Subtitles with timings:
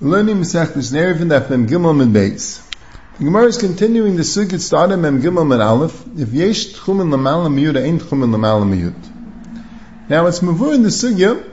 [0.00, 2.68] Learning Masechtas Nerevin Daf Mem Gimel Mem Beis.
[3.18, 6.04] The Gemara is continuing the Sugit started Mem Gimel Mem Aleph.
[6.18, 10.08] If yesh tchumen lamala miyud, ain't tchumen lamala miyud.
[10.08, 11.48] Now it's mavur in the Sugya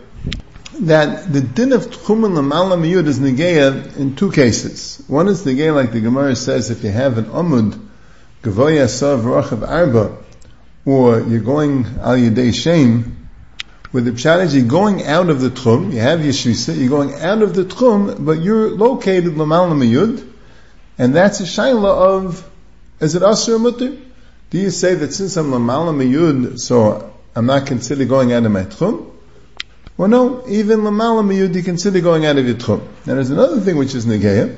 [0.80, 5.04] that the din of tchumen lamala miyud is negeya in two cases.
[5.08, 7.80] One is negeya like the Gemara says if you have an amud
[8.42, 10.18] gavoya sav rachav arba,
[10.84, 13.21] or you're going al yedei shem,
[13.92, 17.54] with the pshat going out of the tchum, you have yeshvisa, you're going out of
[17.54, 20.28] the tchum, but you're located lamal mayud,
[20.98, 22.50] and that's a shaila of,
[23.02, 23.98] is it asur mutter?
[24.50, 28.64] Do you say that since I'm lamal so I'm not considered going out of my
[28.64, 29.12] tchum?
[29.98, 32.80] Well no, even lamal mayud you consider going out of your tchum.
[33.06, 34.58] Now there's another thing which is negeya,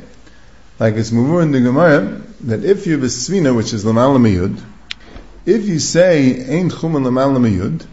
[0.78, 4.20] like it's muvur in the Gemara, that if you have a svina, which is lamal
[4.20, 4.62] mayud,
[5.48, 7.88] if you say, ain't chum lamal mayud,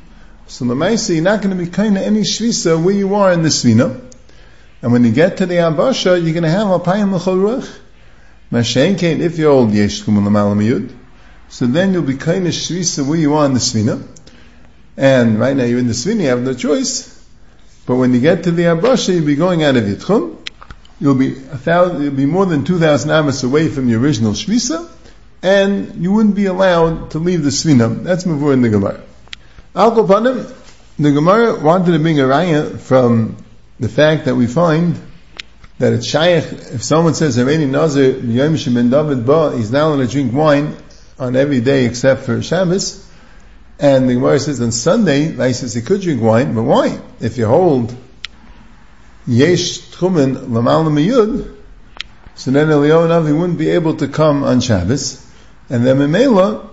[0.51, 3.33] so the Maisa, you're not going to be kind of any shvisa where you are
[3.33, 4.01] in the svina.
[4.83, 7.79] And when you get to the Abasha, you're going to have Alpayim L'chol Ruach.
[8.51, 10.89] Mashen Kain, if you're old, Yesh Kum L'mal
[11.48, 14.05] So then you'll be kind of shvisa where you are in the svina.
[14.97, 17.25] And right now you're in the svina, you have no choice.
[17.87, 20.37] But when you get to the Abasha, you'll be going out of Yitchum.
[20.98, 24.91] You'll be a thousand, you'll be more than 2,000 amas away from your original shvisa.
[25.45, 28.03] And you wouldn't be allowed to leave the svina.
[28.03, 29.05] That's Mavur in the Gemara.
[29.73, 30.53] Al Kopanim,
[30.99, 33.37] the Gemara wanted to bring a raya from
[33.79, 35.01] the fact that we find
[35.79, 36.43] that it's shaykh,
[36.75, 40.77] if someone says, Hareni Nazir, Yom Shemin David Ba, he's now allowed to drink wine
[41.21, 43.09] on every day except for Shabbos.
[43.79, 47.01] And the Gemara says on Sunday, says he could drink wine, but why?
[47.21, 47.97] If you hold
[49.25, 51.57] Yesh Tchumen Lamal Miyud,
[52.35, 55.33] so then Eliyahu he wouldn't be able to come on Shabbos,
[55.69, 56.69] and then Memela,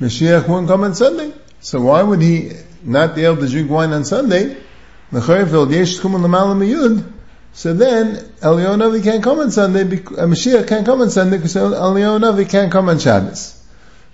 [0.00, 1.34] Mashiach wouldn't come on Sunday.
[1.60, 4.56] So why would he not be able to drink wine on Sunday?
[5.12, 5.18] So
[7.74, 12.20] then Eliyahu Navi can't come on Sunday, uh, Mashiach can't come on Sunday because Eliyahu
[12.20, 13.60] Navi can't come on Shabbos.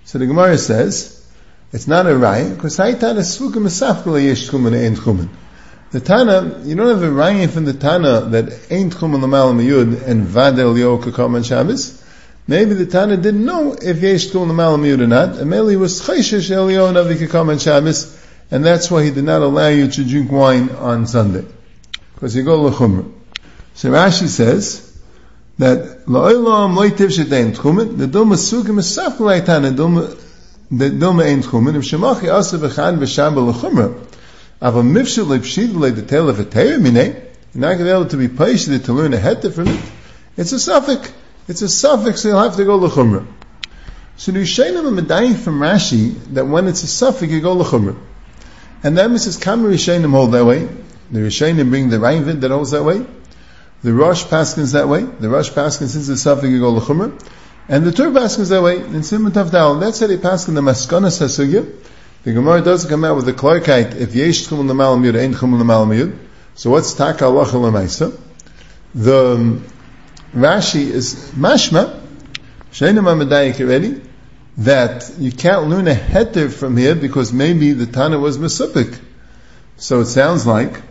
[0.05, 1.25] So the Gemara says,
[1.71, 5.29] it's not a raya, because Haitana Svukim Esafkala Yesh Tchumen Ein.
[5.91, 10.01] The Tana, you don't have a raya from the Tana that Ein Tchumen Lamal Miyud
[10.05, 12.03] and Vad Eliyahu could come on Shabbos.
[12.47, 15.75] Maybe the Tana didn't know if Yesh Tul Namal Miyud or not, and maybe he
[15.75, 20.03] was Chayshish could come on Shabbos, and that's why he did not allow you to
[20.05, 21.45] drink wine on Sunday.
[22.13, 23.11] Because you go L'chumra.
[23.73, 24.87] So Rashi says,
[25.57, 29.75] that La'olam Loitiv Shedein Tchumen, the Doma Sugim is Saf L'aytan,
[30.69, 33.93] the Doma Ein Tchumen, if Shemachi Asa V'chan V'sham L'chumra,
[34.61, 37.13] Ava L'ay the Tel of a Teir Minei,
[37.53, 39.81] you're not going to be able to be patient to learn a heta from it.
[40.37, 41.11] It's a suffix.
[41.47, 43.25] It's a suffix, so you'll have to go l'chumra.
[44.17, 47.97] So the Rishayim are medaying from Rashi that when it's a suffix, you go l'chumra.
[48.83, 49.41] And then Mrs.
[49.41, 50.67] Kamer Rishayim hold that way.
[51.11, 53.05] The Rishayim bring the Ravid that holds that way.
[53.83, 55.03] The Rosh Paskins that way.
[55.03, 57.17] The Rosh Paskins since the suffix, you go l'chumra.
[57.69, 58.77] And the Tur Paskins that way.
[58.79, 61.71] In Simon Tavdal, that's how they Paskin the Maskana Sasugya.
[62.23, 65.57] The Gemara doesn't come out with the Clarkite, if yesh tchum l'mal miyud, ain't tchum
[65.57, 66.17] l'mal miyud.
[66.55, 68.17] So what's taka l'maisa?
[68.93, 69.63] The, um,
[70.33, 72.01] Rashi is mashma,
[72.71, 74.01] Shainam Amadayik already,
[74.57, 78.99] that you can't learn a heter from here because maybe the Tana was Mesupik.
[79.77, 80.81] So it sounds like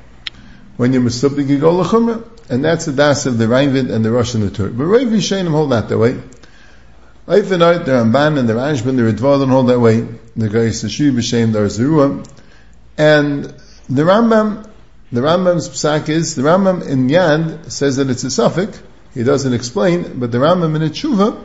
[0.76, 2.24] when you're Mesupik, you go Lechumra.
[2.48, 4.70] And that's the das of the Ravid and the Rosh and the Tur.
[4.70, 6.20] But Rav Yishainim hold that that way.
[7.26, 10.02] Eifinart, the Ramban and the Rashba, the Ritva don't hold that way.
[10.36, 12.24] The Gais Hashu B'Shem, the Zerua.
[12.96, 13.44] And
[13.88, 14.68] the Rambam,
[15.10, 18.80] the Rambam's psak is, the Rambam in Yad says that it's a suffix,
[19.16, 21.42] he doesn't explain, but the Rambam in Tshuva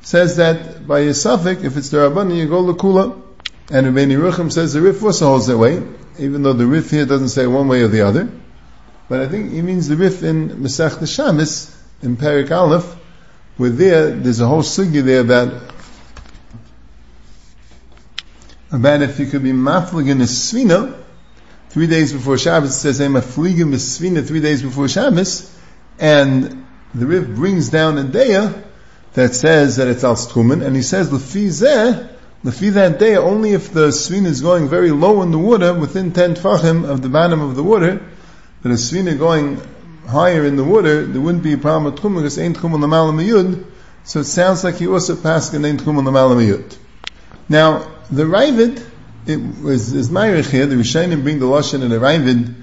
[0.00, 3.22] says that by a suffix, if it's the Rabban, you go Lakula.
[3.70, 5.82] And Rabbeinu Ruchim says the Rif also holds that way,
[6.18, 8.30] even though the Rif here doesn't say one way or the other.
[9.10, 12.96] But I think he means the Rif in Masech the Shamis, in Perik Aleph,
[13.58, 15.52] where there, there's a whole sugi there about
[18.72, 20.98] about if you could be maflig in a svina,
[21.68, 25.54] three days before Shabbos, it says, I'm a three days before Shabbos,
[25.98, 26.66] and
[26.98, 28.62] the Rif brings down a daya
[29.12, 32.08] that says that it's al strumen, and he says lefi zeh,
[32.44, 36.12] lefi that daya only if the svina is going very low in the water, within
[36.12, 38.00] ten tfachim of the bottom of the water,
[38.62, 39.60] but a svina going
[40.06, 43.12] higher in the water, there wouldn't be a problem with tchumen because ain't tchumen lamal
[43.12, 43.64] miyud.
[44.04, 46.76] So it sounds like he also passed in ain't tchumen lamal miyud.
[47.48, 48.84] Now the Ravid,
[49.26, 50.66] it was is Myrich here.
[50.66, 52.54] The Rishayim bring the lashon in the Ravid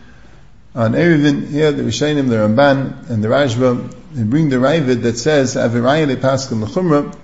[0.74, 1.72] on Erevin here.
[1.72, 6.18] The Rishayim, the Ramban, and the Rashba they bring the Ravid that says, Aviraya de
[6.18, 7.16] Pascal Lechumra.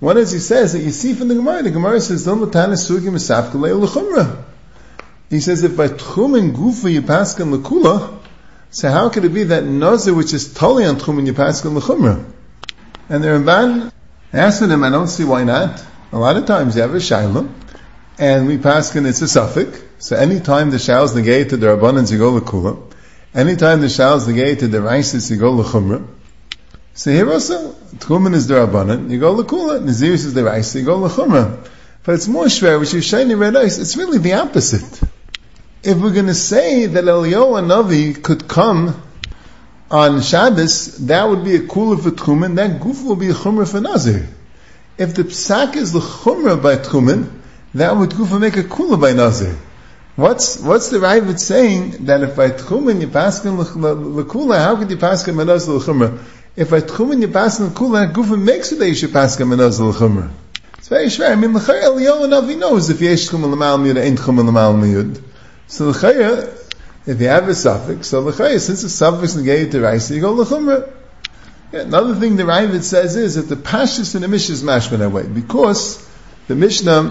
[0.00, 2.90] One is he says that you see from the Gemara, the Gemara says, Don't Latanis
[2.90, 4.44] Sugim Esafkalei Lechumra.
[5.30, 8.18] He says, if by Tchum and Gufa you Pascal Lekula,
[8.70, 11.76] So how could it be that Nazir, which is totally on Tchumen, you pass on
[11.76, 12.24] L'chumra?
[13.08, 13.92] And the Ramban
[14.32, 15.84] asked him, I don't see why not.
[16.12, 17.48] A lot of times you have a Shiloh,
[18.18, 19.82] and we pass it's a suffix.
[19.98, 22.92] So anytime the Shal is negated, the Rabbanans, you go L'kula.
[23.34, 26.06] Anytime the Shal is negated, the Raisis, you go L'chumra.
[26.96, 30.86] So here also, Tchumen is the Rabbanan, you go L'kula, Naziris is the Raisis, you
[30.86, 31.68] go L'chumra.
[32.02, 33.76] But it's more shver, which is shiny red ice.
[33.76, 35.02] It's really the opposite.
[35.82, 39.02] If we're going to say that Eliyahu Navi could come
[39.90, 43.70] on Shabbos, that would be a kula for Tchumen, that goof will be a chumrah
[43.70, 44.26] for Nazir.
[44.96, 47.30] If the psak is the chumrah by Tchumen,
[47.74, 49.54] that would goof make a kula by Nazir.
[50.14, 54.90] What's, what's the Ravid saying that if by Tchumen you pass the kula, how could
[54.90, 56.18] you pass the Nazir l'chumrah?
[56.56, 59.44] If by Tchumen you pass the kula, goof makes it that you should pass the
[59.44, 60.30] Nazir l'chumrah.
[60.78, 61.30] It's very schwer.
[61.30, 65.22] I mean, l'chayr Eliyahu Navi knows if yesh tchum l'mal miyud, ain't tchum l'mal miyud.
[65.66, 66.48] So l'chayr,
[67.04, 70.32] if you have a suffix, so l'chayr, since the suffix negated to rice, you go
[70.32, 70.90] l'chumra.
[71.72, 75.00] Yeah, another thing the Ravid says is that the pashas in the Mishnah is mashman
[75.00, 76.08] that way, because
[76.48, 77.10] the Mishnah,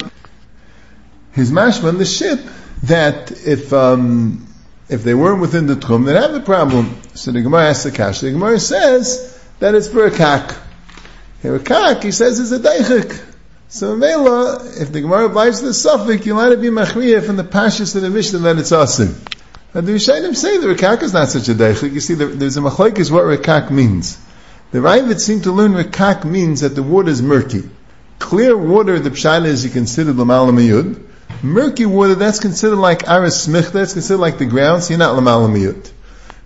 [1.33, 2.39] his mashman, the ship,
[2.83, 4.48] that if, um,
[4.89, 7.00] if they weren't within the tchum, they'd have a problem.
[7.13, 8.21] So the Gemara asks the kash.
[8.21, 10.55] The Gemara says that it's for a kak.
[11.43, 13.23] A he says, is a deichik.
[13.67, 17.95] So Mela, if the Gemara obliges the suffix, you'll to be machriya from the pashas
[17.95, 19.15] of the Mishnah that it's asim.
[19.73, 21.93] And the Rishayim say the Rekak is not such a deichlik.
[21.93, 24.17] You see, there's a machlaik is what Rekak means.
[24.71, 27.69] The Ravid seem to learn Rekak means that the water is murky.
[28.19, 31.01] Clear water, the pshat is you consider lamal.
[31.43, 35.15] Murky water, that's considered like aris smich, that's considered like the ground, so you're not
[35.15, 35.91] lamal miyud.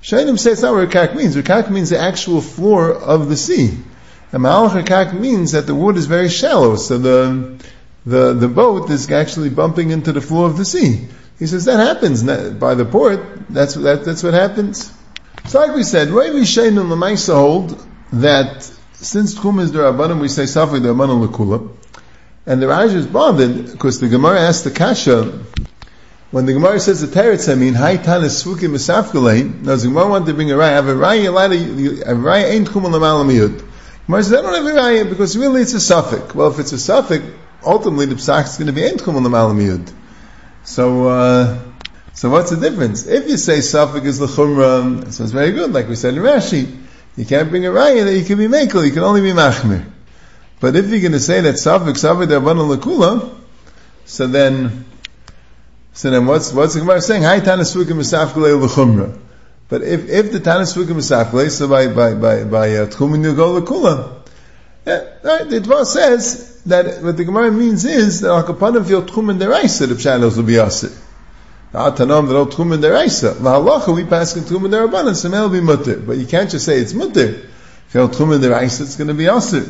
[0.02, 1.36] Shainim says not what Rekak means.
[1.36, 3.78] Rekak means the actual floor of the sea.
[4.32, 7.60] And Ma'al means that the wood is very shallow, so the,
[8.06, 11.08] the, the boat is actually bumping into the floor of the sea.
[11.40, 12.24] He says that happens
[12.60, 13.22] by the port.
[13.50, 14.94] That's, that, that's what happens.
[15.46, 18.64] So like we said, Rav Yishain and Lamaisa hold that
[18.94, 21.76] since Tchum is Darabanim, we say Safri Darabanim Lakula.
[22.46, 25.44] And the Raj is bothered because the Gemara asked the Kasha,
[26.32, 30.10] when the Gemara says the Teretz, I mean, Hai Tanis Svukim Misafkalein, now the Gemara
[30.10, 33.68] wanted to bring a Rai, have a Rai, a Rai ain't Tchum Lamal
[34.10, 36.34] Gemara says, I don't have a raya because really it's a suffix.
[36.34, 37.24] Well, if it's a suffix,
[37.64, 39.94] ultimately the psak is going to be entchum on the malamiyud.
[40.64, 41.60] So, uh,
[42.14, 43.06] so what's the difference?
[43.06, 46.24] If you say suffix is the chumrah, so it's very good, like we said in
[46.24, 46.76] Rashi.
[47.18, 49.86] You can't bring a raya that you can be makel, you can only be machmir.
[50.60, 53.36] But if you're going to say that suffix, suffix derabana lakula,
[54.06, 54.86] so then,
[56.00, 57.24] so then what's, what's the Gemara saying?
[57.24, 59.20] Hai tanasukim misafkalei l'chumrah.
[59.68, 63.22] But if, if the Tanis Sukim is Safle, so by, by, by, by uh, Tchumin
[63.22, 64.26] you go Kula.
[64.88, 69.40] Yeah, right, the Dvar says that what the Gemara means is that Akapanim feel Tchumin
[69.40, 70.90] Deraisa, the Pshalos will be Asir.
[71.74, 73.34] Tanam that all Tchumin Deraisa.
[73.34, 76.00] V'halacha we pass in Tchumin Derabanan, will be Mutter.
[76.00, 77.28] But you can't just say it's Mutter.
[77.90, 79.68] If you Tchumin Deraisa, it's going to be Asir.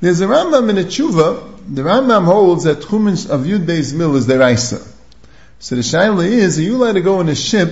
[0.00, 4.14] There's a Rambam in a Tshuva, the Rambam holds that Tchumin of Yud Beis Mil
[4.14, 4.91] is Deraisa.
[5.62, 7.70] So the Shaila is, are you allowed to go in a ship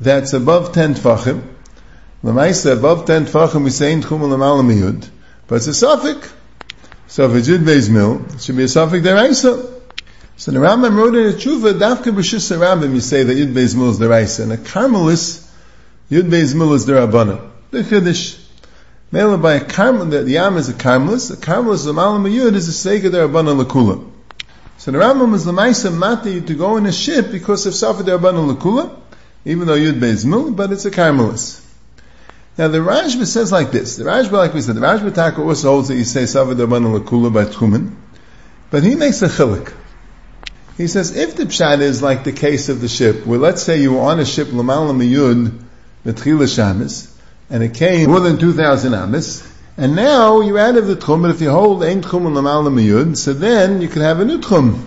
[0.00, 1.42] that's above 10 tfachim.
[2.24, 5.10] Lamaisa, above 10 tfachim, we say in Tchum alamalamiyud.
[5.46, 6.32] But it's a suffix.
[7.08, 9.82] So if it's Yud Beis Mil, it should be a suffix deraisa.
[10.38, 13.76] So the Rambam wrote in a tshuva, Dafka B'shus Rambam, you say that Yud Beis
[13.76, 15.46] Mil is deraisa, and a Carmelis,
[16.10, 17.50] Yud Beis Mil is derabana.
[17.72, 18.42] The Chiddush.
[19.10, 22.70] Mela by a Carmel, the, Yam is a Carmelis, a Carmelis, the Malam Yud is
[22.70, 24.11] a Sega derabana lakula.
[24.82, 28.52] So the Rambam is Lamaisa Mati to go in a ship because of Safa derabana
[28.52, 28.98] lakula,
[29.44, 31.64] even though Yud Beis Mil, but it's a Carmelis.
[32.58, 33.94] Now the Rashba says like this.
[33.94, 36.98] The Rashba, like we said, the Rashba Taka also holds that you say Savad Rabban
[36.98, 37.94] Lakula by Tchumen,
[38.72, 39.72] but he makes a chilik.
[40.76, 43.80] He says if the pshat is like the case of the ship, where let's say
[43.80, 45.62] you were on a ship Lamal Miyud
[46.04, 47.08] Metchila Shamis,
[47.48, 51.22] and it came more than two thousand amis, and now you're out of the tchum,
[51.22, 54.24] but if you hold ein tchum and lamal miyud, so then you can have a
[54.24, 54.80] new tchum.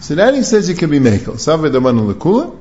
[0.00, 1.34] So then he says you can be mekel.
[1.34, 2.56] Savad Rabban Lakula,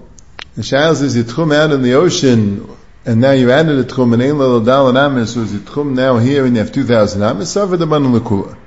[0.55, 2.69] the Shail says you tchum out in the ocean,
[3.05, 5.63] and now you added a tchum, and ein little dal and amis, so is it
[5.65, 8.57] tchum now here, and you have 2,000 amis, savad aman lekula.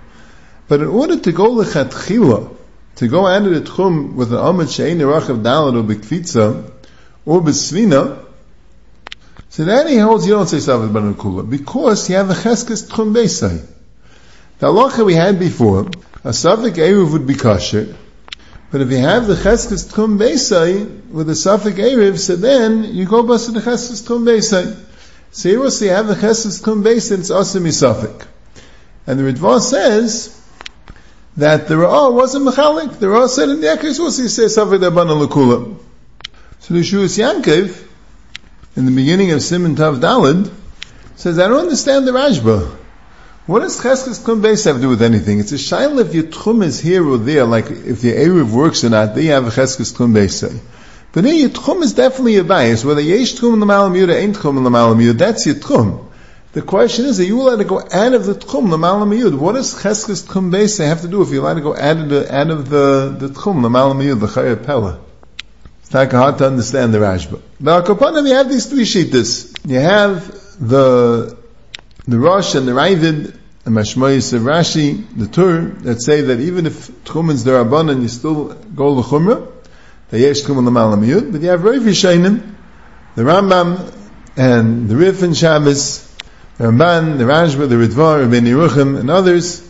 [0.67, 2.57] But in order to go lechatchila,
[2.97, 6.73] to go out of the tchum with an amid she'ein erachav dalet or bekvitza,
[7.27, 8.25] or besvina,
[9.51, 12.89] so then he holds you don't say savad aman lekula, because you have a cheskes
[12.89, 13.67] tchum beisai.
[14.59, 15.81] The halacha we had before,
[16.25, 17.95] a savik eruv would be kosher,
[18.71, 23.05] but if you have the Cheskes Tchum Beisai with a Safik Erev, so then you
[23.05, 24.77] go bust the Cheskes Tchum Beisai.
[25.33, 28.27] So here we'll see you have the Cheskes Tchum Beisai, it's Asim Safik.
[29.09, 30.41] And the Ritva says
[31.37, 33.01] that the Ra'ah wasn't Mechalik.
[33.01, 35.77] The Ra'ah said in the Ekes, we'll see, say Safik Dabana Lakula.
[36.61, 37.89] So the Shuas Yankiv,
[38.77, 40.53] in the beginning of Simon Tav Dalid,
[41.17, 42.77] says, I don't understand the Rashba.
[43.47, 45.41] What does Cheskes Kum have to do with anything?
[45.41, 48.85] It's a shaila if your Tchum is here or there, like if your Erev works
[48.85, 50.13] or not, then you have a Cheskes Kum.
[51.13, 52.85] But here your Tchum is definitely a bias.
[52.85, 55.47] Whether Yesh Tchum in the Malam Yud or Ain't Tchum in the Malam Yud, that's
[55.47, 56.07] your Tchum.
[56.53, 59.37] The question is, are you allowed to go out of the Tchum, the Malam Yud?
[59.37, 62.33] What does Cheskes Beis have to do if you're allowed to go out of the,
[62.33, 65.01] out of the, the Tchum, the Malam Yud, the Chayat Pella?
[65.93, 67.41] Like hard to understand the Rashba.
[67.61, 69.69] But Al you have these three sheetas.
[69.69, 70.25] You have
[70.61, 71.37] the,
[72.07, 76.67] the Rosh and the Ravid, the Mashmoyis of Rashi, the Tur, that say that even
[76.67, 79.51] if Tchum is Darabanan, you still go to Chumrah,
[80.11, 82.55] the Yesh Tchum the Malam Yud, but you have Rav Yishainim,
[83.17, 83.93] the Rambam,
[84.37, 86.07] and the Rif and Shabbos,
[86.57, 89.70] the Ramban, the Rashba, the Ritva, Rabbi Yeruchim, and others,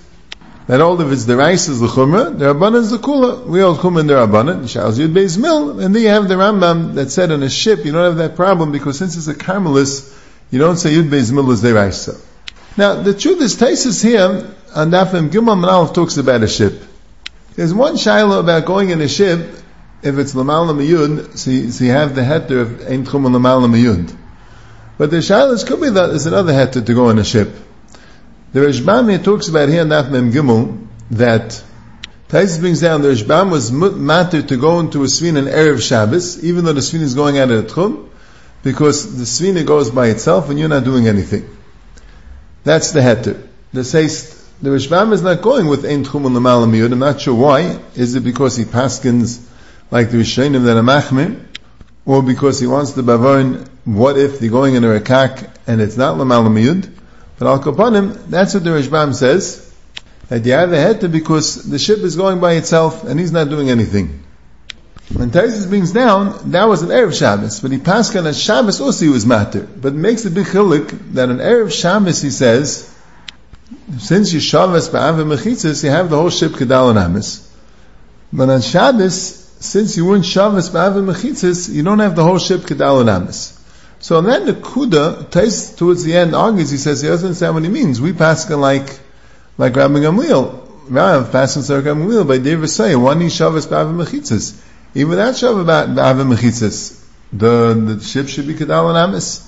[0.71, 3.45] that all of it's rice is the chumrah, the rabbanan is the kula.
[3.45, 4.63] We all chum in the rabbanan.
[4.73, 7.85] Shals yud beis mil, and then you have the Rambam that said on a ship
[7.85, 10.17] you don't have that problem because since it's a carmelist,
[10.53, 12.09] you don't say yud beis mil is rice.
[12.77, 16.81] Now the truth is, Taisus here on Dafim Gimel Manal talks about a ship.
[17.57, 19.41] There's one shiloh about going in a ship
[20.05, 23.67] if it's lamal lamiyud, so, you, so you have the heter of ein chum lamal
[23.67, 24.17] lamiyud.
[24.99, 27.51] But the shiloh could be that there's another heter to go in a ship.
[28.53, 31.63] The Rashbam talks about here in that Mem that
[32.29, 36.43] Tais brings down the Rashbam was matter to go into a svin in Erev Shabbos,
[36.43, 38.09] even though the svin is going out of the Tchum,
[38.65, 41.49] because the svina goes by itself and you're not doing anything.
[42.65, 43.41] That's the heter.
[43.73, 46.91] The says the Rashbam is not going with Ein Tchum on Malamiyud.
[46.91, 47.79] I'm not sure why.
[47.95, 49.47] Is it because he paskins
[49.93, 51.41] like the Rishonim that are machmir,
[52.05, 53.69] or because he wants the bavon?
[53.85, 56.97] What if they're going in a rekak and it's not lamalamiyud?
[57.41, 59.67] But al kapanim, that's what the Rishbam says.
[60.29, 63.49] That you have a heter because the ship is going by itself and he's not
[63.49, 64.23] doing anything.
[65.15, 68.83] When Taisus brings down, that was an Erev Shabbos, but he passed on a Shabbos
[68.83, 69.63] also he was matter.
[69.63, 72.95] But it makes a big chilik that an Erev Shabbos he says,
[73.99, 77.51] since you Shabbos ba'av mechitzis, you have the whole ship kedal and amis.
[78.33, 79.15] But on Shabbos,
[79.61, 83.60] since you weren't Shabbos ba'av mechitzis, you don't have the whole ship kedal and amis.
[84.01, 87.65] So then the Kuda, Tais towards the end argues, he says he doesn't understand what
[87.65, 88.01] he means.
[88.01, 88.99] We pass like,
[89.59, 90.69] like Rabbi Gamliel.
[90.89, 94.59] Rav passing like Rabbi Gamliel by Deir V'say, one Shavas B'Ava Mechitzas.
[94.95, 99.47] Even without Shavas B'Ava Mechitzas, the, the ship should be Kedal and Amis.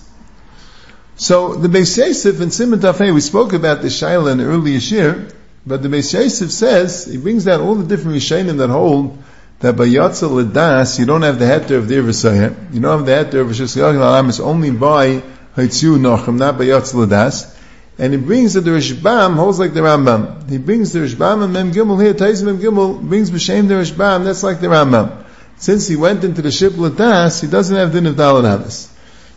[1.16, 5.28] So the Beis Yosef in Simon Tafei, we spoke about the Shaila in earlier year,
[5.66, 9.16] but the Beis Yosef says, he brings down all the different Rishonim that hold
[9.62, 12.74] that by Yatzel Ladas, you don't have the heter of Dir V'sayah.
[12.74, 15.22] You don't have the heter of Rishis Alam, it's only by
[15.56, 17.56] Haitzu Nochem, not by Yatzel Ladas.
[17.96, 20.50] And he brings that the Rishbam holds like the Rambam.
[20.50, 24.24] He brings the Rishbam and Mem Gimel here, Tais Mem Gimel brings B'Shem the Rishbam,
[24.24, 25.24] that's like the Rambam.
[25.58, 28.90] Since he went into the ship Ladas, he doesn't have din of Dalan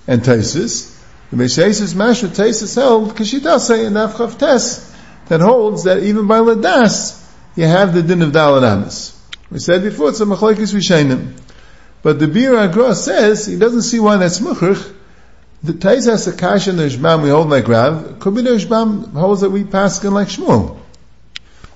[0.08, 4.92] And Taisis, the Meshaisis Mashra Taisis held, because she does say in Afchav Tes,
[5.28, 7.24] that holds that even by Ladas,
[7.56, 8.88] you have the din of Dalan
[9.52, 11.40] we said before it's a machlekes rishayim.
[12.02, 14.94] But the Bir Agra says he doesn't see why that's muchach.
[15.64, 18.20] The Tais has a kash in the Rishbam we hold like Rav.
[18.20, 20.78] Could be the Rishbam holds that we pass in like Shmuel.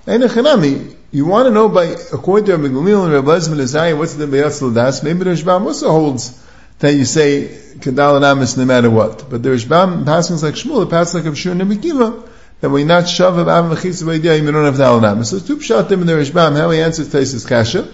[0.05, 4.13] Ein you want to know by according to Rabbi Gamliel and Rabbi Lezman Azariah what's
[4.13, 5.01] the Beyatzal Das?
[5.01, 6.45] Maybe the Rishbam also holds
[6.77, 7.47] that you say
[7.79, 9.27] Kedal and Amis no matter what.
[9.29, 12.28] But the Rishbam passes like Shmuel, it passes like Abshur and Nebikiva
[12.61, 15.25] that we not shove of Av Mechitza B'Yidiyah, you don't have the Alanam.
[15.25, 17.87] So two pshatim in the Rishbam, how he answers Taisis Kasha.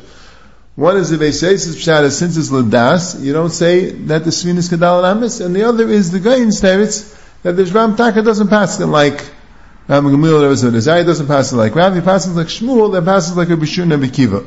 [0.75, 4.67] One is the Beisayis Pshat, since it's Ladas, you don't say that the Svin is
[4.69, 8.77] Kedal Amis, and the other is the Gain Stavitz, that the Rishbam Taka doesn't pass
[8.81, 9.23] it like
[9.87, 13.49] Rabbi Gamliel, a Desire doesn't pass it like Rabbi, passes like Shmuel, that passes like
[13.49, 14.45] a Bishur and Bikiva.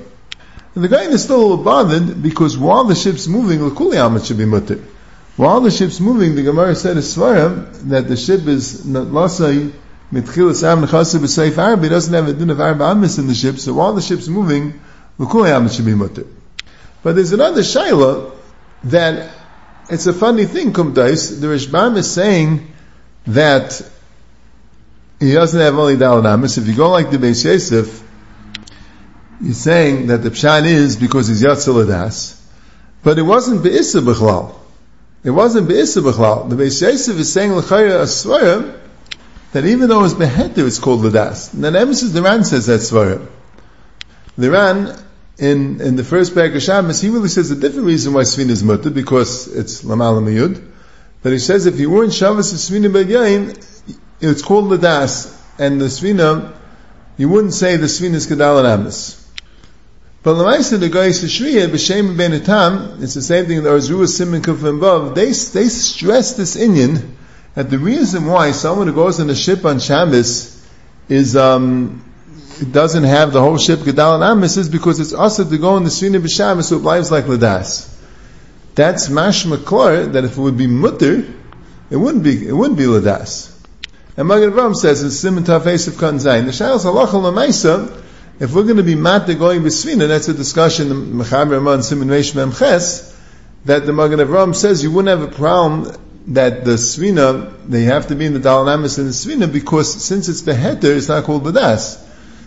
[0.75, 4.27] And the Gain is still a little bothered, because while the ship's moving, the Amit
[4.27, 4.81] should be mutter.
[5.37, 9.73] While the ship's moving, the Gemara said to Svarim, that the ship is not Lasai,
[10.13, 13.35] Mitchilas Am Nechasa B'Seif Arab, he doesn't have a din of Arab Amis in the
[13.35, 14.81] ship, so while the ship's moving,
[15.19, 16.25] L'kulei Amis should be mutter.
[17.03, 18.33] But there's another Shaila
[18.85, 19.31] that
[19.91, 22.73] it's a funny thing, Kumtais, the Rishbam is saying
[23.27, 23.83] that
[25.21, 26.59] he doesn't have only Dalad Amis.
[26.59, 28.03] If you go like the Beis Yosef,
[29.43, 32.35] he's saying that the Pshan is because he's Yatzil
[33.03, 34.55] but it wasn't Be'issa B'chlal.
[35.23, 36.49] It wasn't Be'issa B'chlal.
[36.49, 38.78] The Beis Yosef is saying L'chayra Aswarim,
[39.53, 41.55] that even though it's beheter, it's called Ladas.
[41.55, 43.27] And then Emerson the Ran says that Svarim.
[44.37, 44.97] The Ran,
[45.39, 48.63] in, in the first paragraph Shabbos, he really says a different reason why Svina is
[48.63, 50.65] mutter, because it's Lamal Mayud.
[51.23, 55.81] But he says if you were in Shabbos of Svina B'yayin, it's called Ladas, and
[55.81, 56.55] the Svina,
[57.17, 59.25] you wouldn't say the Svina is Kedal and Amis.
[60.23, 62.33] But Lamaisa the guy Shriya b'Shem ben
[63.03, 63.63] it's the same thing.
[63.63, 65.15] The Arzua Simon Kufim Bav.
[65.15, 67.13] They they stress this Inyan
[67.59, 70.65] that the reason why someone who goes on a ship on Shabbos
[71.09, 72.05] is um,
[72.71, 75.83] doesn't have the whole ship Gedal and Amis is because it's also to go in
[75.83, 77.93] the Svina b'Shabbos, so it lives like Ladas.
[78.77, 81.27] That's mashma klar that if it would be mutter,
[81.91, 83.53] it wouldn't be it wouldn't be Ladas.
[84.17, 88.05] And Magen Avram says in Simon Tafes of Kan Zayin, the Shalos Halacha Lamaisa
[88.39, 92.07] if we're going to be matter going Svina, that's a discussion, in Mechaber Ramon Simon
[92.07, 93.17] Reish Memches,
[93.65, 95.93] that the Magen Avram says you wouldn't have a problem
[96.29, 100.29] that the Svina, they have to be in the Dalanamis in the Svina because since
[100.29, 102.05] it's the heter, it's not called Badas.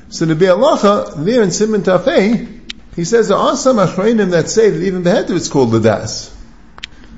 [0.09, 2.61] So the Bi'alacha, there in Simon Tafei,
[2.95, 6.31] he says there are some Achreinim that say that even the heter is called Badas.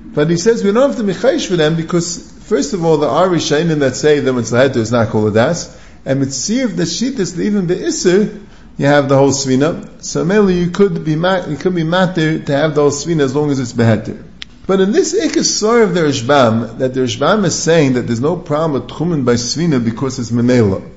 [0.06, 2.98] But he says we don't have to be chayish for them because, first of all,
[2.98, 5.80] there are Rishainim that say that when it's the heter, it's not called Badas.
[6.06, 8.46] And Mitzir, the Shit is even the Isser,
[8.78, 10.04] you have the whole svina.
[10.04, 13.36] So mainly you could be you could be matter to have the whole svina as
[13.36, 14.24] long as it's beheter.
[14.66, 18.38] But in this ikasar of the Rishbam, that the Rishbam is saying that there's no
[18.38, 20.90] problem with tchumen by svina because it's memela.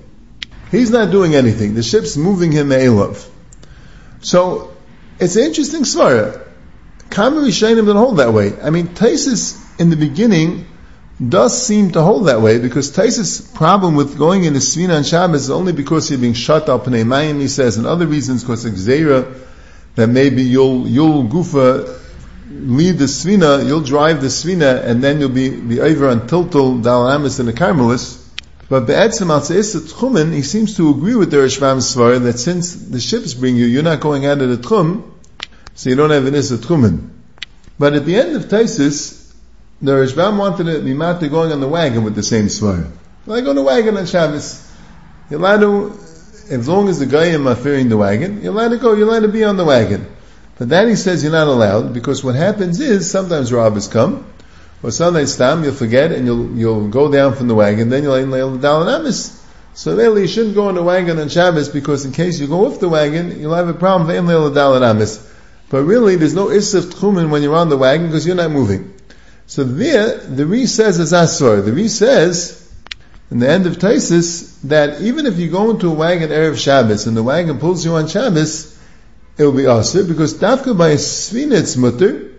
[0.71, 1.75] He's not doing anything.
[1.75, 3.29] The ship's moving him me'elav.
[4.21, 4.77] So,
[5.19, 6.47] it's an interesting svara.
[7.11, 8.53] Kama Rishayim don't hold that way.
[8.61, 10.67] I mean, Taisis in the beginning
[11.29, 15.45] does seem to hold that way because Taisa's problem with going into Svina on Shabbos
[15.45, 18.43] is only because you're being shut up in a Mayim, he says, and other reasons
[18.43, 19.41] because Xera,
[19.95, 22.06] that maybe you'll, you'll Gufa
[22.61, 26.83] lead the Svina, you'll drive the Svina, and then you'll be, be over on Tiltul,
[26.83, 28.23] Dalamis, and the Carmelis.
[28.69, 33.01] But Be'etzim al Tchumen, he seems to agree with the Rishvam Svar that since the
[33.01, 35.05] ships bring you, you're not going out of the Tchum,
[35.75, 37.11] so you don't have an Issa Tchumen.
[37.79, 39.33] But at the end of Taisis,
[39.83, 42.91] the Rishbam wanted to be matter going on the wagon with the same svara.
[43.27, 44.73] Like on the wagon on Shabbos.
[45.31, 45.93] You're allowed to,
[46.51, 49.21] as long as the Goyim are fearing the wagon, you're allowed to go, you're allowed
[49.21, 50.07] to be on the wagon.
[50.59, 54.27] But that he says you're not allowed, because what happens is, sometimes robbers come,
[54.83, 58.21] or sometimes stam, you'll forget, and you'll, you'll go down from the wagon, then you'll
[58.21, 59.43] lay down an amis.
[59.75, 62.67] So really, you shouldn't go on the wagon on Shabbos, because in case you go
[62.67, 65.33] off the wagon, you'll have a problem, with la daladamis
[65.69, 68.95] but really, there's no isif tchumen when you're on the wagon, because you're not moving.
[69.47, 71.65] So there, the Re says as Asor.
[71.65, 72.73] The Re says,
[73.31, 77.07] in the end of Taisis, that even if you go into a wagon Erev Shabbos
[77.07, 78.76] and the wagon pulls you on Shabbos,
[79.39, 82.33] it will be Asr, because Dafka by a Svina mutter,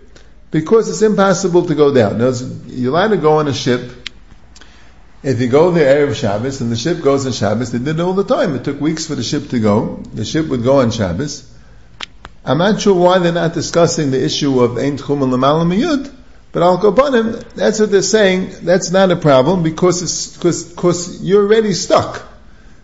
[0.50, 2.18] because it's impossible to go down.
[2.18, 2.32] Now,
[2.66, 4.08] you're allowed to go on a ship,
[5.22, 8.00] if you go there Erev Shabbos and the ship goes on Shabbos, they did it
[8.00, 8.54] all the time.
[8.54, 9.96] It took weeks for the ship to go.
[10.14, 11.52] The ship would go on Shabbos.
[12.44, 16.14] I'm not sure why they're not discussing the issue of Ein Tchum and Lamalam Yud,
[16.52, 18.54] but al kopanim, that's what they're saying.
[18.62, 22.22] That's not a problem because it's, because, because you're already stuck.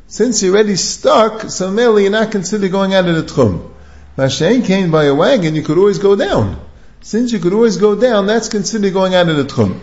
[0.09, 3.73] Since you're already stuck, so merely you're not considered going out of the tchum.
[4.16, 6.61] Mashain came by a wagon, you could always go down.
[7.03, 9.81] Since you could always go down, that's considered going out of the tchum.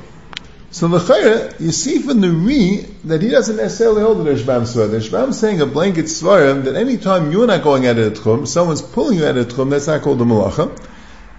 [0.71, 4.63] So the chayra, you see from the re that he doesn't necessarily hold the Rishbam
[4.63, 4.89] Svar.
[4.89, 8.21] The Rishbam saying a blanket svarim that any time you're not going out of the
[8.21, 10.79] tchum, someone's pulling you out of the tchum, that's not called the malacha.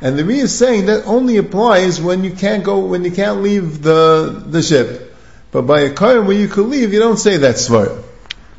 [0.03, 3.41] And the Ri is saying that only applies when you can't go, when you can't
[3.41, 5.17] leave the, the ship.
[5.51, 7.57] But by a car where you could leave, you don't say that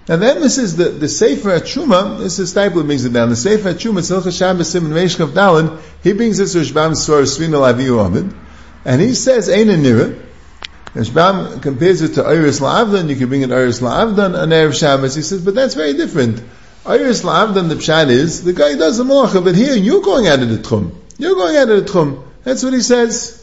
[0.06, 0.10] svara.
[0.10, 3.74] Now the emphasis, the, the Sefer HaTshuma, this is Steipler brings it down, the Sefer
[3.74, 8.34] HaTshuma, Tzilcha Shabbos Simon Reishkav Dalin, he brings this Rishbam Svar Svina Lavi Amid,
[8.86, 10.22] and he says, Eina Nira,
[10.94, 15.16] Rishbam compares it to Iris La'avdan, you can bring an Iris La'avdan, an Erev Shabbos,
[15.16, 16.44] he says, but that's very different.
[16.86, 20.42] Iris La'avdan, the Pshat is, the guy does the malacha, but here you're going out
[20.42, 20.94] of the Tchum.
[21.18, 22.24] You're going out of the Tchum.
[22.44, 23.43] That's what he says.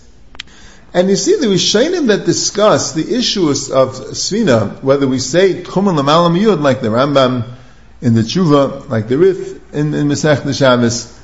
[0.93, 5.89] And you see the Rishonim that discuss the issues of Svina, whether we say Tchum
[5.89, 7.55] and Lamalam Yud, like the Rambam
[8.01, 11.17] in the Tshuva, like the Rif in, in Masech Shabbos,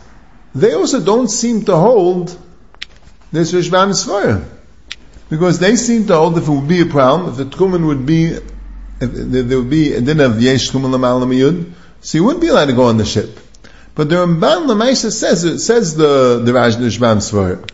[0.54, 2.38] they also don't seem to hold
[3.32, 4.44] this Rishbam Sfara.
[5.28, 8.06] Because they seem to hold if it would be a problem, if the Tchumen would
[8.06, 8.38] be,
[9.00, 12.48] there would be a din of Yesh Tchum and Lamalam Yud, so you wouldn't be
[12.48, 13.40] allowed to go on the ship.
[13.96, 17.68] But the Ramban Lamaisa says says the the Raj Nishbam Svar.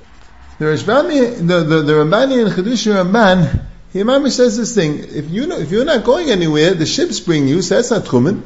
[0.62, 5.48] The Rashbami, the the, the Rambani and Chedush Ramban, he says this thing: if you
[5.48, 7.62] know, if you're not going anywhere, the ships bring you.
[7.62, 8.42] So that's not chumen.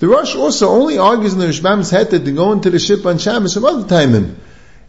[0.00, 3.06] The Rosh also only argues in the Rashbam's head that to go into the ship
[3.06, 4.34] on Shabbos some other time.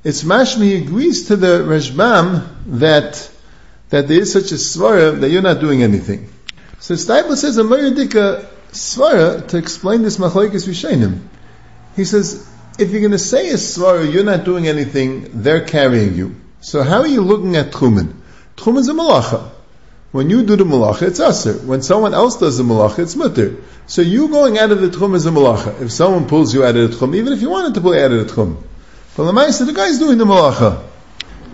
[0.04, 3.30] It's mashmi he agrees to the Rashbam that
[3.90, 6.34] that there is such a svara that you're not doing anything.
[6.80, 11.28] So Steipler says a Mayadika uh, svara to explain this machlokes Rishonim.
[11.96, 16.16] He says, if you're going to say a svara, you're not doing anything, they're carrying
[16.16, 16.41] you.
[16.62, 18.14] So how are you looking at Tchumen?
[18.56, 19.50] Tchumen's a malacha.
[20.12, 21.64] When you do the malacha, it's asr.
[21.64, 23.56] When someone else does the malacha, it's mutter.
[23.88, 25.82] So you going out of the tchum is a malacha.
[25.82, 28.12] If someone pulls you out of the tchum, even if you wanted to pull out
[28.12, 28.62] of the tchum.
[29.16, 30.84] But the Maisa, the guy's doing the malacha.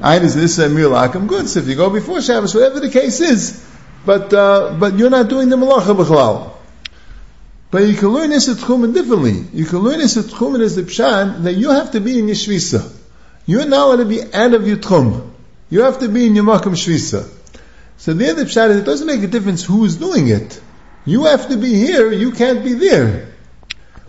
[0.02, 1.48] I is this a milakam good.
[1.48, 3.64] So if you go before Shabbos, whatever the case is,
[4.06, 6.54] but uh, but you're not doing the malacha b'chalal.
[7.70, 9.44] But you can learn this at Tchumen differently.
[9.54, 12.28] You can learn this at Tchumen as the pshan that you have to be in
[12.28, 12.97] your shvisa.
[13.48, 15.32] You're not allowed to be out of your tchum.
[15.70, 17.28] You have to be in your makam shvisa.
[17.98, 20.62] So the other pshat is it doesn't make a difference who's doing it.
[21.06, 23.30] You have to be here, you can't be there.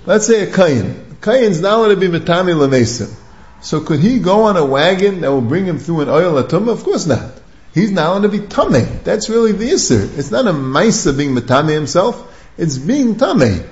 [0.05, 1.13] Let's say a kayin.
[1.13, 3.15] A kayin's not allowed to be metami lamesa.
[3.61, 6.69] So could he go on a wagon that will bring him through an oil atum?
[6.69, 7.33] Of course not.
[7.75, 9.01] He's not allowed to be tame.
[9.05, 10.19] That's really the isser.
[10.19, 12.25] It's not a maisa being metame himself.
[12.57, 13.65] It's being tame.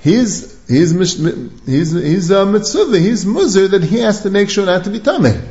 [0.00, 0.92] He's he's
[1.66, 2.98] he's he's a mitzvah.
[2.98, 5.42] He's muzzer that he has to make sure not to be tame.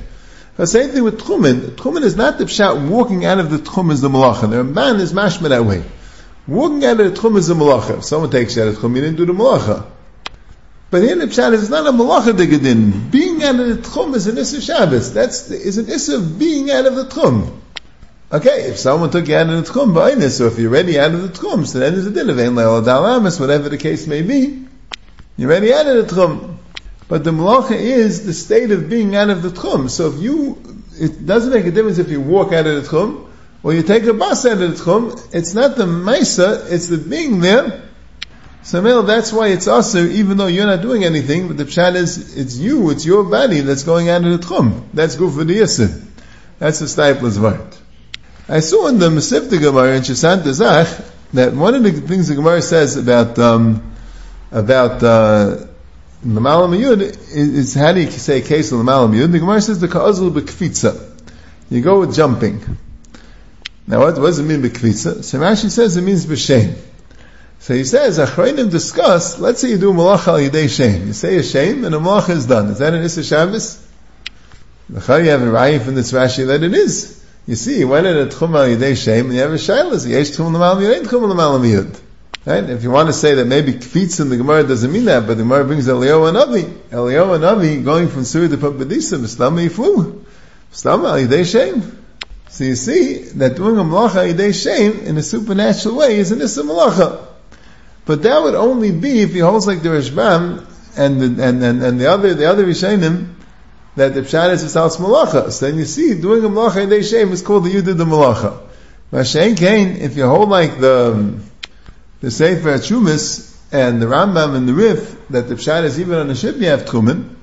[0.58, 1.75] The same thing with tchumen.
[1.75, 4.49] Tchumen is not the pshat walking out of the tchum is the malacha.
[4.49, 5.84] The man is mashma that way.
[6.47, 7.97] Walking out of the tchum is the malacha.
[7.97, 9.86] If someone takes you out of the tchum, you didn't do the malacha.
[10.91, 13.12] But here the pshat is it's not a malacha gedin.
[13.12, 15.13] Being out of the tchum is an issa Shabbos.
[15.13, 17.60] That's is an issa of being out of the tchum.
[18.32, 21.21] Okay, if someone took you out of the tchum, so if you're ready out of
[21.21, 24.65] the tchum, so then there's a din of ein dalamis, whatever the case may be.
[25.38, 26.58] You're ready out of the tchum.
[27.08, 29.89] But the malacha is the state of being out of the tchum.
[29.89, 30.58] So if you,
[31.00, 33.30] it doesn't make a difference if you walk out of the tchum,
[33.63, 36.98] or you take a bus out of the tchum, it's not the maisa, it's the
[36.98, 37.86] being there,
[38.65, 41.93] so Mel, that's why it's also, even though you're not doing anything, but the pshat
[41.93, 44.86] is, it's you, it's your body that's going out of the tchum.
[44.91, 46.04] That's good for the yisr.
[46.58, 47.78] That's the steipler's word.
[48.50, 50.88] I saw in the Masifta Gemara in Shesant Zach
[51.34, 53.94] that one of the things the Gemara says about, um,
[54.56, 55.65] about, uh,
[56.26, 59.32] Lamal Yud is, is, how do you say a case of Lamal Yud?
[59.32, 61.12] The Gemara says the Ka'azul B'kfitza.
[61.70, 62.62] You go with jumping.
[63.86, 65.24] Now what, what does it mean B'kfitza?
[65.24, 66.76] So Rashi says it means B'shem.
[67.60, 71.08] So he says, Achrayim discuss, let's say you do malacha al yidei shem.
[71.08, 72.70] You say a shem and a malacha is done.
[72.70, 73.86] Is that an Issa Shabbos?
[74.89, 77.24] The you have a raya from this Rashi that it is.
[77.48, 80.08] You see, you went in a tchum al yidei shem and you have a shaylas.
[80.08, 82.00] Yesh tchum l'mal miyud, tchum l'mal miyud.
[82.45, 82.63] Right?
[82.63, 85.38] If you want to say that maybe kfitz in the Gemara doesn't mean that, but
[85.38, 86.62] the Gemara brings Eliyahu and Avi.
[86.62, 90.23] Eliyahu and Avi going from Surah to Papadisa, Mislam Yifu.
[90.71, 92.05] Mislam al yidei shem.
[92.49, 96.31] So you see that doing a malacha al yidei shem in a supernatural way is
[96.31, 97.25] an Issa malacha.
[98.05, 101.84] But that would only be if he holds like the Rashbam and the, and, and,
[101.84, 103.34] and the other the other Rishonim
[103.95, 105.51] that the Pshat is Visal Malacha.
[105.51, 108.62] So then you see, doing a Malacha in Shem is called the Yudid the Malacha.
[109.12, 111.39] Mashen Kain, if you hold like the
[112.25, 116.27] the Sefer Chumis and the Rambam and the Rif, that the Pshat is even on
[116.27, 117.38] the ship you have Truman,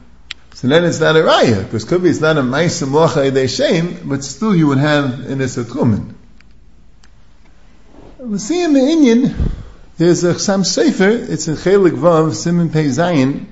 [0.54, 3.46] so then it's not a Raya, because could be it's not a Maisa Malacha in
[3.46, 6.16] Shem, but still you would have in this a.
[8.18, 9.52] We see in the Indian,
[9.98, 13.46] there's a Chasam Sofer, it's in Chelik Vav, Simon Pei Zayin,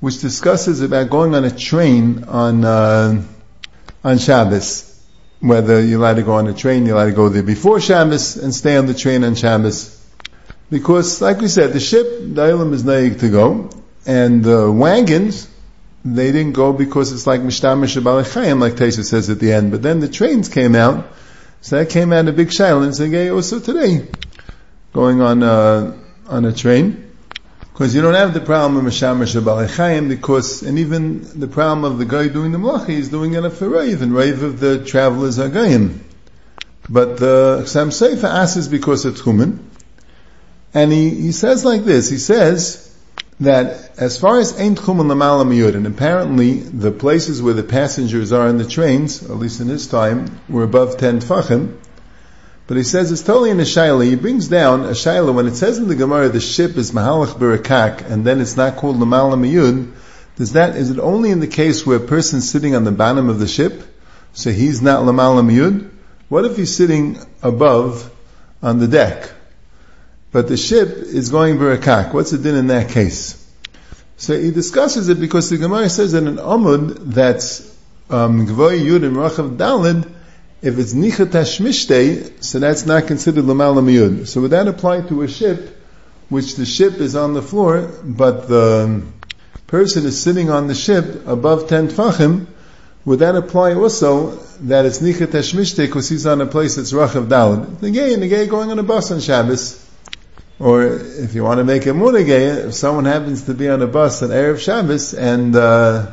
[0.00, 3.24] which discusses about going on a train on, uh,
[4.04, 5.02] on Shabbos.
[5.40, 8.36] Whether you're allowed to go on a train, you're allowed to go there before Shabbos
[8.36, 9.95] and stay on the train on Shabbos.
[10.68, 13.70] Because, like we said, the ship, the is naig to go,
[14.04, 15.48] and the wagons,
[16.04, 19.70] they didn't go because it's like Mishtamish Balachayim, like Taisha says at the end.
[19.70, 21.12] But then the trains came out,
[21.60, 24.08] so that came out a big shail and said, also oh, today
[24.92, 25.96] going on a,
[26.28, 27.12] on a train.
[27.60, 31.98] Because you don't have the problem of Mashamash Chaim because, and even the problem of
[31.98, 35.38] the guy doing the malachi is doing it for Raiv, and Raiv of the travelers
[35.38, 35.98] are Gayim.
[36.88, 39.58] But the Sam Sefer asks because it's Tchumen,
[40.76, 42.94] and he, he says like this, he says
[43.40, 48.30] that as far as Ein Tchumen Lamal Miyud, and apparently the places where the passengers
[48.30, 51.78] are in the trains, at least in his time, were above 10 Tfachim,
[52.66, 54.04] but he says it's totally in a shaila.
[54.04, 57.38] He brings down a shaila when it says in the Gemara the ship is mahalach
[57.38, 59.94] berakak and then it's not called lamala miyud.
[60.36, 63.30] Does that is it only in the case where a person's sitting on the bottom
[63.30, 63.82] of the ship,
[64.34, 65.88] so he's not lamala miyud?
[66.28, 68.12] What if he's sitting above
[68.62, 69.30] on the deck,
[70.36, 72.12] but the ship is going berakak?
[72.12, 73.42] What's the din in that case?
[74.18, 77.74] So he discusses it because the Gemara says that an amud that's
[78.10, 80.06] um, gvoy yud and rachav dalid
[80.60, 84.26] if it's nichat hashmishtei, so that's not considered lamal miyud.
[84.26, 85.74] So would that apply to a ship,
[86.28, 89.04] which the ship is on the floor, but the
[89.66, 92.46] person is sitting on the ship above ten tfachim?
[93.06, 94.32] Would that apply also
[94.68, 97.80] that it's nichat hashmishtei because he's on a place that's rachav dalad?
[97.80, 99.85] The gay and the gay going on a bus on Shabbos.
[100.58, 103.86] Or if you want to make it munagay, if someone happens to be on a
[103.86, 106.10] bus on Erev Shabbos and uh,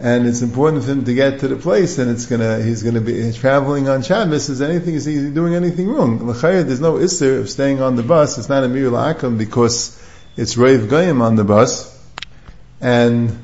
[0.00, 3.00] and it's important for him to get to the place, and it's gonna, he's gonna
[3.00, 4.48] be traveling on Shabbos.
[4.48, 6.24] Is anything, is he doing anything wrong?
[6.24, 8.38] L'chayr, there's no isser of staying on the bus.
[8.38, 10.00] It's not a mir la'akam because
[10.36, 11.92] it's Rav Goyim on the bus,
[12.80, 13.42] and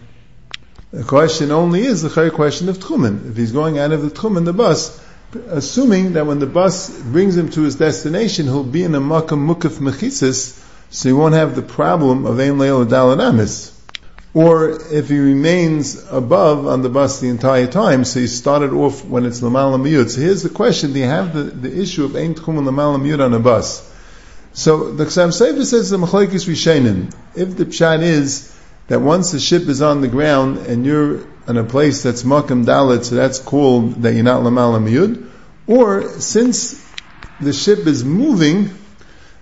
[0.93, 3.31] the question only is the question of tchumen.
[3.31, 5.04] If he's going out of the tchumen, the bus,
[5.49, 9.47] assuming that when the bus brings him to his destination, he'll be in a makam
[9.47, 10.61] mukaf mechisis,
[10.91, 13.73] so he won't have the problem of ein leil dalanamis.
[14.35, 19.05] Or if he remains above on the bus the entire time, so he started off
[19.05, 20.11] when it's lamal miyud.
[20.11, 23.35] So here's the question: Do you have the, the issue of ein tchum and on
[23.35, 23.93] a bus?
[24.53, 27.15] So the Ksam Sefer says the machlekes rishenim.
[27.37, 28.53] If the pshat is
[28.89, 32.65] that once the ship is on the ground and you're in a place that's makam
[32.65, 35.29] dalit, so that's called that you're not lamal miyud.
[35.67, 36.83] Or since
[37.41, 38.71] the ship is moving,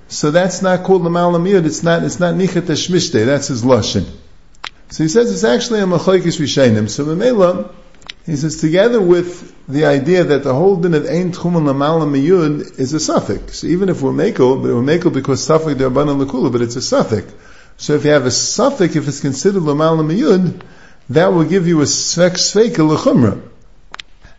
[0.08, 1.64] so that's not called lamal miyud.
[1.64, 2.02] It's not.
[2.02, 3.24] It's not nichet shmishte.
[3.24, 4.06] That's his lashon.
[4.90, 6.90] So he says it's actually a machlekes rishenim.
[6.90, 7.72] So Mamela,
[8.26, 12.02] he says together with the idea that the whole din of ein tchum and lamal
[12.02, 13.60] miyud is a suffix.
[13.60, 16.76] So even if we're makel, but we're makel because suffix de abanan lekula, but it's
[16.76, 17.32] a suffix.
[17.78, 20.62] So if you have a suffix, if it's considered lamal miyud,
[21.10, 23.48] that will give you a sveika lechumra.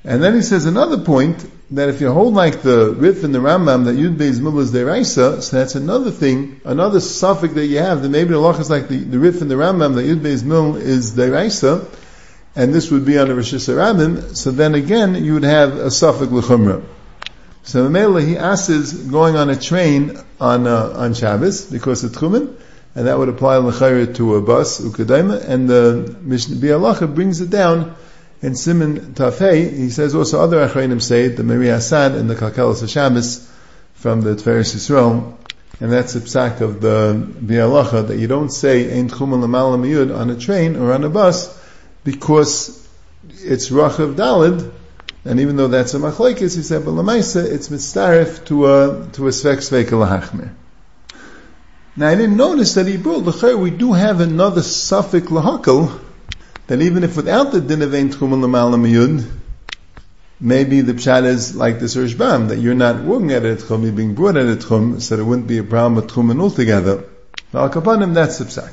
[0.06, 1.45] And then he says another point
[1.76, 5.41] that if you hold like the Rif and the Rambam that Yud Beis is Deraisa,
[5.41, 8.89] so that's another thing, another suffix that you have, that maybe the Lach is like
[8.89, 11.88] the, the Rif and the Rambam that Yud Beis Mil is Deraisa,
[12.56, 15.89] and this would be on the Rosh Hashanah, so then again you would have a
[15.89, 16.84] suffix L'chumra.
[17.63, 22.58] So Mela he asks going on a train on uh, on Shabbos because of Tchumen,
[22.95, 27.49] and that would apply l'chayr to a bus ukadaima, and the Mishnah Bialacha brings it
[27.49, 27.95] down
[28.41, 32.88] in Simon Tafei, he says also other Achrayim say the Mari Asad and the Kalkelas
[32.89, 33.49] Shabbos
[33.93, 35.38] from the Tiferes Yisrael,
[35.79, 40.29] and that's the psak of the Bialacha that you don't say Ein Tchum Lamal on
[40.29, 41.58] a train or on a bus
[42.03, 42.86] because
[43.29, 44.71] it's Rachav Dalid,
[45.25, 49.32] and even though that's a machlekes, he said, but it's mitzaref to a to a
[49.32, 50.49] svek svek.
[51.95, 53.56] Now I didn't notice that he brought l'cher.
[53.56, 55.99] We do have another suffix lahakal
[56.65, 59.29] that even if without the din of ein tchum miyud,
[60.39, 63.91] maybe the pshat is like the Rishbam, that you're not working at a tchum, you're
[63.91, 67.03] being brought at a tchum, so there wouldn't be a problem with tchumen altogether.
[67.53, 68.71] Al kapanim, that's the psak.